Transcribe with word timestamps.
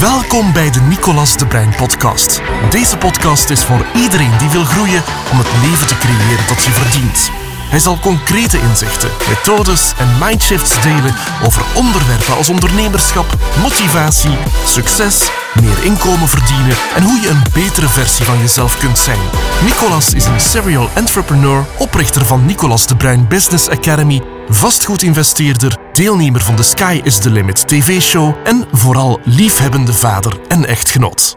Welkom 0.00 0.52
bij 0.52 0.70
de 0.70 0.80
Nicolas 0.80 1.36
de 1.36 1.46
Brein 1.46 1.74
podcast. 1.76 2.40
Deze 2.70 2.96
podcast 2.96 3.50
is 3.50 3.64
voor 3.64 3.86
iedereen 3.94 4.38
die 4.38 4.48
wil 4.48 4.64
groeien 4.64 5.02
om 5.32 5.38
het 5.38 5.46
leven 5.62 5.86
te 5.86 5.98
creëren 5.98 6.46
dat 6.48 6.64
je 6.64 6.70
verdient. 6.70 7.30
Hij 7.70 7.78
zal 7.78 7.98
concrete 7.98 8.60
inzichten, 8.60 9.10
methodes 9.28 9.92
en 9.98 10.08
mindshifts 10.20 10.82
delen 10.82 11.14
over 11.44 11.62
onderwerpen 11.74 12.36
als 12.36 12.48
ondernemerschap, 12.48 13.26
motivatie, 13.60 14.36
succes, 14.64 15.30
meer 15.60 15.84
inkomen 15.84 16.28
verdienen 16.28 16.76
en 16.96 17.02
hoe 17.02 17.20
je 17.20 17.28
een 17.28 17.42
betere 17.52 17.88
versie 17.88 18.24
van 18.24 18.38
jezelf 18.38 18.78
kunt 18.78 18.98
zijn. 18.98 19.20
Nicolas 19.64 20.14
is 20.14 20.24
een 20.24 20.40
serial 20.40 20.88
entrepreneur, 20.94 21.66
oprichter 21.78 22.26
van 22.26 22.46
Nicolas 22.46 22.86
de 22.86 22.96
Brein 22.96 23.28
Business 23.28 23.68
Academy, 23.68 24.22
vastgoedinvesteerder, 24.48 25.76
deelnemer 25.98 26.40
van 26.40 26.56
de 26.56 26.62
Sky 26.62 27.00
is 27.04 27.18
the 27.20 27.30
Limit 27.30 27.68
TV-show 27.68 28.34
en 28.44 28.66
vooral 28.76 29.18
liefhebbende 29.24 29.92
vader 29.92 30.40
en 30.48 30.64
echtgenoot. 30.64 31.36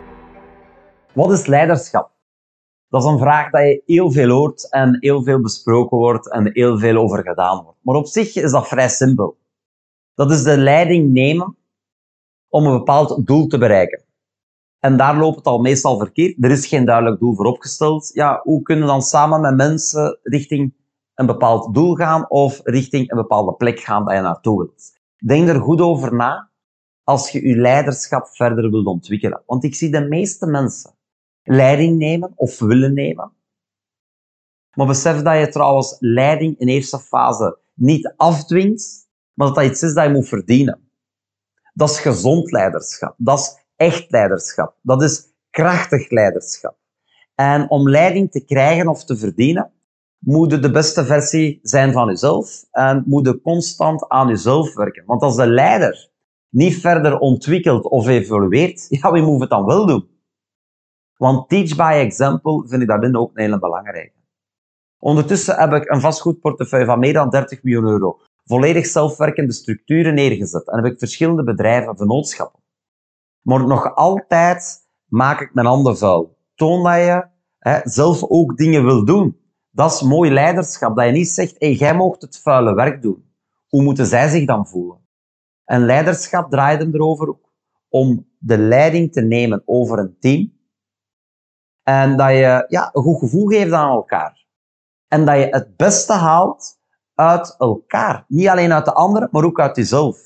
Wat 1.14 1.32
is 1.32 1.46
leiderschap? 1.46 2.12
Dat 2.90 3.04
is 3.04 3.10
een 3.10 3.18
vraag 3.18 3.50
dat 3.50 3.62
je 3.62 3.82
heel 3.86 4.12
veel 4.12 4.30
hoort 4.30 4.70
en 4.70 4.98
heel 5.00 5.24
veel 5.24 5.42
besproken 5.42 5.98
wordt 5.98 6.32
en 6.32 6.50
heel 6.54 6.80
veel 6.80 6.96
over 6.96 7.24
gedaan 7.24 7.64
wordt. 7.64 7.80
Maar 7.82 7.96
op 7.96 8.06
zich 8.06 8.36
is 8.36 8.52
dat 8.52 8.68
vrij 8.68 8.90
simpel. 8.90 9.38
Dat 10.14 10.32
is 10.32 10.44
de 10.44 10.58
leiding 10.58 11.12
nemen 11.14 11.58
om 12.50 12.66
een 12.66 12.78
bepaald 12.78 13.28
doel 13.28 13.48
te 13.48 13.58
bereiken. 13.58 14.04
En 14.80 14.98
daar 14.98 15.18
loopt 15.18 15.36
het 15.36 15.46
al 15.46 15.60
meestal 15.60 15.98
verkeerd. 15.98 16.44
Er 16.44 16.52
is 16.52 16.68
geen 16.68 16.86
duidelijk 16.86 17.20
doel 17.20 17.36
voor 17.36 17.46
opgesteld. 17.46 18.12
Ja, 18.14 18.40
hoe 18.44 18.62
kunnen 18.62 18.86
we 18.86 18.92
dan 18.92 19.02
samen 19.02 19.42
met 19.42 19.56
mensen 19.56 20.20
richting 20.24 20.74
een 21.22 21.28
bepaald 21.28 21.74
doel 21.74 21.96
gaan 21.96 22.30
of 22.30 22.60
richting 22.64 23.12
een 23.12 23.18
bepaalde 23.18 23.54
plek 23.54 23.80
gaan 23.80 24.06
dat 24.06 24.14
je 24.14 24.22
naartoe 24.22 24.58
wilt? 24.58 25.00
Denk 25.26 25.48
er 25.48 25.62
goed 25.62 25.82
over 25.82 26.16
na 26.16 26.50
als 27.04 27.30
je 27.30 27.48
je 27.48 27.56
leiderschap 27.56 28.28
verder 28.28 28.70
wilt 28.70 28.86
ontwikkelen. 28.86 29.44
Want 29.46 29.64
ik 29.64 29.76
zie 29.76 29.92
de 29.92 30.08
meeste 30.08 30.46
mensen 30.46 30.92
leiding 31.44 31.98
nemen 31.98 32.32
of 32.36 32.60
willen 32.60 32.94
nemen. 32.94 33.32
Maar 34.74 34.88
besef 34.88 35.22
dat 35.22 35.40
je 35.40 35.48
trouwens 35.48 35.96
leiding 36.00 36.60
in 36.60 36.68
eerste 36.68 37.00
fase 37.00 37.58
niet 37.74 38.14
afdwingt, 38.18 39.08
maar 39.34 39.48
dat 39.48 39.56
dat 39.56 39.66
iets 39.66 39.84
is 39.84 39.94
dat 39.94 40.06
je 40.06 40.12
moet 40.12 40.28
verdienen. 40.28 40.90
Dat 41.74 41.90
is 41.90 42.00
gezond 42.00 42.52
leiderschap. 42.52 43.16
Dat 43.18 43.40
is 43.40 43.66
echt 43.76 44.12
leiderschap. 44.12 44.76
Dat 44.82 45.02
is 45.02 45.34
krachtig 45.50 46.10
leiderschap. 46.10 46.78
En 47.36 47.70
om 47.70 47.90
leiding 47.90 48.32
te 48.32 48.46
krijgen 48.46 48.88
of 48.88 49.06
te 49.06 49.18
verdienen, 49.18 49.72
moet 50.22 50.62
de 50.62 50.72
beste 50.72 51.06
versie 51.06 51.60
zijn 51.62 51.92
van 51.92 52.08
jezelf 52.08 52.64
en 52.72 53.04
moet 53.06 53.26
je 53.26 53.42
constant 53.42 54.10
aan 54.10 54.28
jezelf 54.28 54.74
werken. 54.76 55.04
Want 55.06 55.22
als 55.22 55.36
de 55.36 55.48
leider 55.48 56.10
niet 56.50 56.76
verder 56.76 57.18
ontwikkelt 57.18 57.84
of 57.84 58.08
evolueert, 58.08 58.86
ja, 59.02 59.12
wie 59.12 59.24
moet 59.24 59.40
het 59.40 59.50
dan 59.50 59.66
wel 59.66 59.86
doen? 59.86 60.10
Want 61.18 61.50
teach 61.50 61.76
by 61.76 61.94
example 61.96 62.68
vind 62.68 62.82
ik 62.82 62.88
daarin 62.88 63.18
ook 63.18 63.30
een 63.34 63.44
hele 63.44 63.60
belangrijke. 63.60 64.20
Ondertussen 65.00 65.56
heb 65.56 65.74
ik 65.74 65.90
een 65.90 66.02
vastgoedportefeuille 66.02 66.86
van 66.86 67.00
meer 67.00 67.14
dan 67.14 67.30
30 67.30 67.64
miljoen 67.64 67.88
euro. 67.88 68.20
Volledig 68.44 68.86
zelfwerkende 68.86 69.54
structuren 69.54 70.14
neergezet. 70.14 70.68
En 70.68 70.84
heb 70.84 70.92
ik 70.92 71.00
verschillende 71.00 71.44
bedrijven, 71.44 71.98
vennootschappen. 71.98 72.60
Maar 73.42 73.68
nog 73.68 73.96
altijd 73.96 74.88
maak 75.06 75.42
ik 75.42 75.54
mijn 75.54 75.68
handen 75.68 75.98
vuil. 75.98 76.38
Toon 76.56 76.84
dat 76.84 76.96
je 76.96 77.28
hè, 77.60 77.80
zelf 77.84 78.24
ook 78.24 78.58
dingen 78.58 78.86
wil 78.86 79.06
doen. 79.06 79.41
Dat 79.72 79.92
is 79.92 80.02
mooi 80.02 80.32
leiderschap. 80.32 80.96
Dat 80.96 81.06
je 81.06 81.12
niet 81.12 81.30
zegt, 81.30 81.56
hey, 81.58 81.74
jij 81.74 81.96
moogt 81.96 82.22
het 82.22 82.40
vuile 82.40 82.74
werk 82.74 83.02
doen. 83.02 83.34
Hoe 83.68 83.84
moeten 83.84 84.06
zij 84.06 84.30
zich 84.30 84.46
dan 84.46 84.68
voelen? 84.68 85.00
En 85.66 85.86
leiderschap 85.86 86.52
draait 86.52 86.80
hem 86.80 86.94
erover 86.94 87.36
om 87.90 88.28
de 88.38 88.58
leiding 88.58 89.12
te 89.12 89.22
nemen 89.22 89.62
over 89.66 90.00
een 90.00 90.18
team 90.20 90.60
en 91.84 92.18
dat 92.18 92.30
je 92.30 92.66
ja, 92.68 92.90
een 92.94 93.02
goed 93.02 93.20
gevoel 93.20 93.48
geeft 93.48 93.72
aan 93.72 93.90
elkaar. 93.90 94.46
En 95.08 95.26
dat 95.26 95.38
je 95.38 95.48
het 95.50 95.76
beste 95.76 96.14
haalt 96.14 96.80
uit 97.16 97.56
elkaar. 97.58 98.26
Niet 98.28 98.48
alleen 98.48 98.74
uit 98.74 98.86
de 98.86 98.94
anderen, 98.94 99.30
maar 99.32 99.44
ook 99.44 99.60
uit 99.60 99.76
jezelf. 99.76 100.18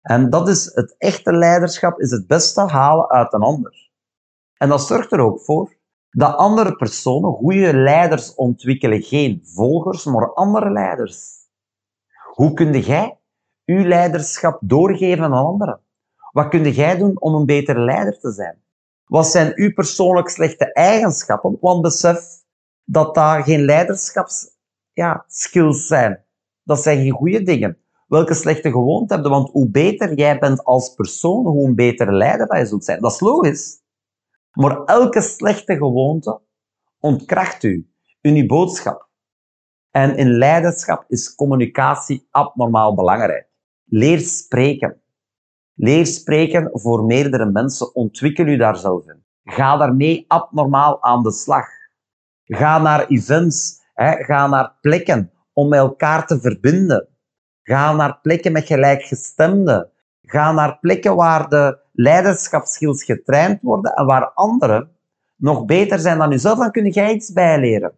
En 0.00 0.30
dat 0.30 0.48
is 0.48 0.74
het 0.74 0.94
echte 0.98 1.32
leiderschap, 1.32 2.00
is 2.00 2.10
het 2.10 2.26
beste 2.26 2.60
halen 2.60 3.10
uit 3.10 3.32
een 3.32 3.42
ander. 3.42 3.90
En 4.56 4.68
dat 4.68 4.86
zorgt 4.86 5.12
er 5.12 5.20
ook 5.20 5.40
voor 5.40 5.76
dat 6.16 6.36
andere 6.36 6.76
personen, 6.76 7.32
goede 7.32 7.76
leiders 7.76 8.34
ontwikkelen 8.34 9.02
geen 9.02 9.40
volgers, 9.44 10.04
maar 10.04 10.32
andere 10.32 10.70
leiders. 10.70 11.32
Hoe 12.34 12.52
kun 12.52 12.80
jij 12.80 13.18
uw 13.64 13.84
leiderschap 13.84 14.58
doorgeven 14.62 15.24
aan 15.24 15.32
anderen? 15.32 15.80
Wat 16.30 16.48
kun 16.48 16.70
jij 16.70 16.96
doen 16.96 17.20
om 17.20 17.34
een 17.34 17.46
betere 17.46 17.80
leider 17.80 18.18
te 18.18 18.32
zijn? 18.32 18.62
Wat 19.04 19.26
zijn 19.26 19.52
uw 19.54 19.72
persoonlijk 19.72 20.28
slechte 20.28 20.72
eigenschappen? 20.72 21.56
Want 21.60 21.82
besef 21.82 22.18
dat 22.84 23.14
daar 23.14 23.42
geen 23.42 23.64
leiderschapskills 23.64 24.52
ja, 24.92 25.24
skills 25.26 25.86
zijn. 25.86 26.24
Dat 26.62 26.82
zijn 26.82 26.98
geen 26.98 27.10
goede 27.10 27.42
dingen. 27.42 27.78
Welke 28.06 28.34
slechte 28.34 28.70
gewoonten 28.70 29.16
heb 29.16 29.24
je? 29.24 29.30
Want 29.30 29.50
hoe 29.50 29.70
beter 29.70 30.14
jij 30.14 30.38
bent 30.38 30.64
als 30.64 30.94
persoon, 30.94 31.46
hoe 31.46 31.66
een 31.66 31.74
betere 31.74 32.12
leider 32.12 32.46
dat 32.46 32.58
je 32.58 32.66
zult 32.66 32.84
zijn. 32.84 33.00
Dat 33.00 33.12
is 33.12 33.20
logisch. 33.20 33.82
Maar 34.54 34.84
elke 34.84 35.20
slechte 35.20 35.76
gewoonte 35.76 36.40
ontkracht 37.00 37.62
u 37.62 37.88
in 38.20 38.34
uw 38.34 38.46
boodschap. 38.46 39.08
En 39.90 40.16
in 40.16 40.30
leiderschap 40.30 41.04
is 41.08 41.34
communicatie 41.34 42.26
abnormaal 42.30 42.94
belangrijk. 42.94 43.48
Leer 43.84 44.20
spreken. 44.20 45.02
Leer 45.74 46.06
spreken 46.06 46.70
voor 46.72 47.04
meerdere 47.04 47.46
mensen. 47.46 47.94
Ontwikkel 47.94 48.46
u 48.46 48.56
daar 48.56 48.76
zelf 48.76 49.06
in. 49.06 49.24
Ga 49.44 49.76
daarmee 49.76 50.24
abnormaal 50.28 51.02
aan 51.02 51.22
de 51.22 51.32
slag. 51.32 51.66
Ga 52.44 52.78
naar 52.78 53.06
events. 53.06 53.82
Hè. 53.94 54.24
Ga 54.24 54.46
naar 54.46 54.78
plekken 54.80 55.32
om 55.52 55.72
elkaar 55.72 56.26
te 56.26 56.40
verbinden. 56.40 57.08
Ga 57.62 57.92
naar 57.92 58.18
plekken 58.22 58.52
met 58.52 58.66
gelijkgestemden. 58.66 59.90
Ga 60.26 60.52
naar 60.52 60.78
plekken 60.78 61.16
waar 61.16 61.48
de 61.48 61.78
leiderschapskills 61.92 63.04
getraind 63.04 63.62
worden 63.62 63.92
en 63.92 64.06
waar 64.06 64.32
anderen 64.32 64.96
nog 65.36 65.64
beter 65.64 65.98
zijn 65.98 66.18
dan 66.18 66.30
jezelf, 66.30 66.58
dan 66.58 66.70
kun 66.70 66.88
jij 66.88 67.12
iets 67.14 67.32
bijleren. 67.32 67.94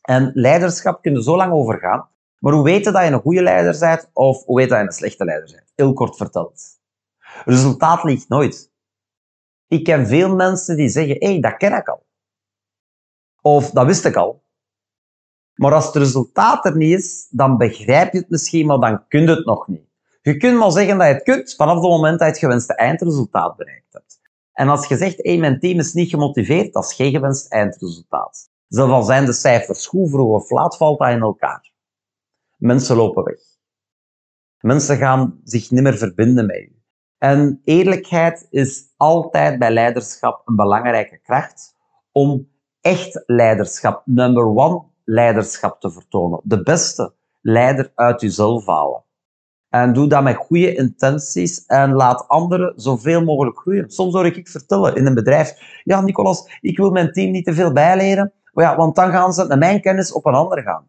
En 0.00 0.30
leiderschap 0.34 1.02
kun 1.02 1.14
je 1.14 1.22
zo 1.22 1.36
lang 1.36 1.52
overgaan. 1.52 2.08
Maar 2.38 2.52
hoe 2.52 2.64
weten 2.64 2.92
dat 2.92 3.04
je 3.04 3.10
een 3.10 3.20
goede 3.20 3.42
leider 3.42 3.78
bent 3.78 4.10
of 4.12 4.44
hoe 4.44 4.56
weten 4.56 4.70
dat 4.70 4.80
je 4.80 4.86
een 4.86 4.92
slechte 4.92 5.24
leider 5.24 5.50
bent? 5.52 5.72
Heel 5.74 5.92
kort 5.92 6.16
verteld. 6.16 6.62
Resultaat 7.44 8.04
ligt 8.04 8.28
nooit. 8.28 8.72
Ik 9.66 9.84
ken 9.84 10.06
veel 10.06 10.34
mensen 10.34 10.76
die 10.76 10.88
zeggen, 10.88 11.16
hé, 11.18 11.30
hey, 11.32 11.40
dat 11.40 11.56
ken 11.56 11.72
ik 11.72 11.88
al. 11.88 12.06
Of 13.40 13.70
dat 13.70 13.86
wist 13.86 14.04
ik 14.04 14.16
al. 14.16 14.42
Maar 15.54 15.74
als 15.74 15.86
het 15.86 15.94
resultaat 15.94 16.64
er 16.64 16.76
niet 16.76 16.98
is, 16.98 17.28
dan 17.30 17.56
begrijp 17.56 18.12
je 18.12 18.18
het 18.18 18.30
misschien, 18.30 18.66
maar 18.66 18.78
dan 18.78 19.08
kun 19.08 19.20
je 19.20 19.28
het 19.28 19.44
nog 19.44 19.68
niet. 19.68 19.87
Je 20.28 20.36
kunt 20.36 20.58
maar 20.58 20.70
zeggen 20.70 20.98
dat 20.98 21.06
je 21.06 21.12
het 21.12 21.22
kunt 21.22 21.54
vanaf 21.54 21.74
het 21.74 21.82
moment 21.82 22.18
dat 22.18 22.26
je 22.28 22.32
het 22.32 22.38
gewenste 22.38 22.74
eindresultaat 22.74 23.56
bereikt 23.56 23.92
hebt. 23.92 24.20
En 24.52 24.68
als 24.68 24.88
je 24.88 24.96
zegt, 24.96 25.22
hey, 25.22 25.38
mijn 25.38 25.60
team 25.60 25.78
is 25.78 25.92
niet 25.92 26.10
gemotiveerd, 26.10 26.72
dat 26.72 26.84
is 26.84 26.94
geen 26.94 27.10
gewenst 27.10 27.52
eindresultaat. 27.52 28.50
Zelfs 28.68 28.92
al 28.92 29.02
zijn 29.02 29.24
de 29.24 29.32
cijfers 29.32 29.86
goed, 29.86 30.10
vroeg 30.10 30.42
of 30.42 30.50
laat 30.50 30.76
valt 30.76 30.98
dat 30.98 31.08
in 31.08 31.20
elkaar. 31.20 31.72
Mensen 32.56 32.96
lopen 32.96 33.24
weg. 33.24 33.40
Mensen 34.60 34.96
gaan 34.96 35.40
zich 35.44 35.70
niet 35.70 35.82
meer 35.82 35.96
verbinden 35.96 36.46
met 36.46 36.56
je. 36.56 36.82
En 37.18 37.60
eerlijkheid 37.64 38.46
is 38.50 38.92
altijd 38.96 39.58
bij 39.58 39.70
leiderschap 39.70 40.42
een 40.44 40.56
belangrijke 40.56 41.18
kracht 41.18 41.76
om 42.12 42.48
echt 42.80 43.22
leiderschap, 43.26 44.02
number 44.04 44.44
one 44.44 44.82
leiderschap 45.04 45.80
te 45.80 45.90
vertonen. 45.90 46.40
De 46.44 46.62
beste 46.62 47.14
leider 47.40 47.92
uit 47.94 48.20
jezelf 48.20 48.66
halen. 48.66 49.06
En 49.68 49.92
doe 49.92 50.08
dat 50.08 50.22
met 50.22 50.36
goede 50.36 50.74
intenties 50.74 51.66
en 51.66 51.92
laat 51.92 52.28
anderen 52.28 52.72
zoveel 52.76 53.24
mogelijk 53.24 53.58
groeien. 53.58 53.90
Soms 53.90 54.14
hoor 54.14 54.26
ik 54.26 54.48
vertellen 54.48 54.94
in 54.94 55.06
een 55.06 55.14
bedrijf, 55.14 55.80
ja 55.84 56.00
Nicolas, 56.00 56.58
ik 56.60 56.76
wil 56.76 56.90
mijn 56.90 57.12
team 57.12 57.30
niet 57.30 57.44
te 57.44 57.54
veel 57.54 57.72
bijleren, 57.72 58.32
ja, 58.52 58.76
want 58.76 58.94
dan 58.94 59.10
gaan 59.10 59.32
ze 59.32 59.46
met 59.46 59.58
mijn 59.58 59.80
kennis 59.80 60.12
op 60.12 60.26
een 60.26 60.34
ander 60.34 60.62
gaan 60.62 60.86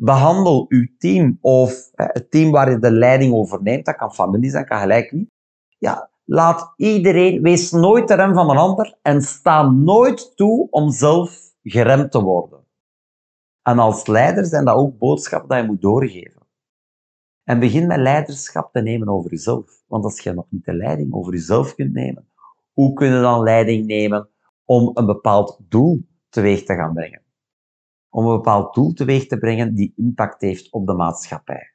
behandel 0.00 0.66
uw 0.68 0.86
team 0.98 1.38
of 1.40 1.90
het 1.94 2.30
team 2.30 2.50
waar 2.50 2.70
je 2.70 2.78
de 2.78 2.90
leiding 2.90 3.34
over 3.34 3.62
neemt, 3.62 3.84
dat 3.84 3.96
kan 3.96 4.14
familie 4.14 4.50
zijn, 4.50 4.66
kan 4.66 4.80
gelijk 4.80 5.12
niet. 5.12 5.30
Ja, 5.78 6.10
laat 6.24 6.72
iedereen, 6.76 7.42
wees 7.42 7.70
nooit 7.70 8.08
de 8.08 8.14
rem 8.14 8.34
van 8.34 8.50
een 8.50 8.56
ander 8.56 8.98
en 9.02 9.22
sta 9.22 9.70
nooit 9.70 10.36
toe 10.36 10.66
om 10.70 10.90
zelf 10.90 11.38
geremd 11.62 12.10
te 12.10 12.22
worden. 12.22 12.64
En 13.62 13.78
als 13.78 14.06
leider 14.06 14.44
zijn 14.44 14.64
dat 14.64 14.76
ook 14.76 14.98
boodschappen 14.98 15.48
dat 15.48 15.58
je 15.58 15.64
moet 15.64 15.82
doorgeven. 15.82 16.39
En 17.50 17.58
begin 17.58 17.86
met 17.86 17.98
leiderschap 17.98 18.72
te 18.72 18.80
nemen 18.80 19.08
over 19.08 19.30
jezelf. 19.30 19.82
Want 19.86 20.04
als 20.04 20.20
je 20.20 20.32
nog 20.32 20.46
niet 20.48 20.64
de 20.64 20.74
leiding 20.74 21.14
over 21.14 21.32
jezelf 21.32 21.74
kunt 21.74 21.92
nemen, 21.92 22.28
hoe 22.72 22.92
kun 22.92 23.06
je 23.06 23.20
dan 23.20 23.42
leiding 23.42 23.86
nemen 23.86 24.28
om 24.64 24.90
een 24.94 25.06
bepaald 25.06 25.60
doel 25.68 26.06
teweeg 26.28 26.64
te 26.64 26.74
gaan 26.74 26.94
brengen? 26.94 27.22
om 28.10 28.26
een 28.26 28.36
bepaald 28.36 28.74
doel 28.74 28.92
teweeg 28.92 29.26
te 29.26 29.38
brengen 29.38 29.74
die 29.74 29.92
impact 29.96 30.40
heeft 30.40 30.72
op 30.72 30.86
de 30.86 30.92
maatschappij. 30.92 31.72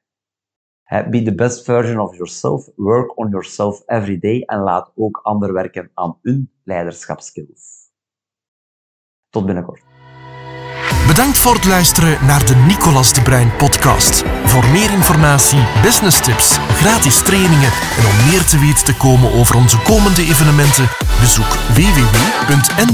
Be 1.09 1.21
the 1.23 1.35
best 1.35 1.63
version 1.63 1.99
of 1.99 2.13
yourself. 2.13 2.69
Work 2.75 3.17
on 3.17 3.29
yourself 3.29 3.83
every 3.85 4.19
day. 4.19 4.41
En 4.41 4.59
laat 4.59 4.91
ook 4.95 5.19
anderen 5.23 5.55
werken 5.55 5.91
aan 5.93 6.19
hun 6.21 6.51
leiderschapskills. 6.63 7.91
Tot 9.29 9.45
binnenkort. 9.45 9.94
Bedankt 11.07 11.37
voor 11.37 11.53
het 11.53 11.65
luisteren 11.65 12.17
naar 12.25 12.45
de 12.45 12.55
Nicolas 12.55 13.13
de 13.13 13.21
Bruin 13.21 13.55
podcast. 13.57 14.23
Voor 14.45 14.65
meer 14.67 14.91
informatie, 14.91 15.65
business 15.81 16.19
tips, 16.19 16.57
gratis 16.75 17.17
trainingen 17.17 17.71
en 17.97 18.05
om 18.05 18.29
meer 18.29 18.43
te 18.43 18.59
weten 18.59 18.85
te 18.85 18.93
komen 18.93 19.33
over 19.33 19.55
onze 19.55 19.77
komende 19.77 20.21
evenementen, 20.21 20.89
bezoek 21.19 21.57
www.ndba.be 21.73 22.89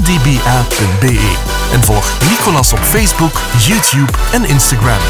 en 1.72 1.84
volg 1.84 2.18
Nicolas 2.28 2.72
op 2.72 2.78
Facebook, 2.78 3.40
YouTube 3.58 4.12
en 4.32 4.44
Instagram. 4.44 5.00